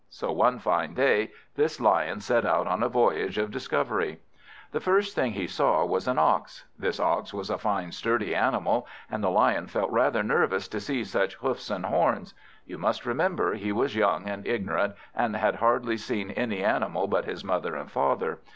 [0.09, 4.19] So one fine day, this Lion set out on a voyage of discovery.
[4.71, 6.65] The first thing he saw was an Ox.
[6.75, 11.03] This Ox was a fine sturdy animal, and the Lion felt rather nervous to see
[11.03, 12.33] such hoofs and horns.
[12.65, 17.25] You must remember he was young and ignorant, and had hardly seen any animal but
[17.25, 18.39] his mother and father.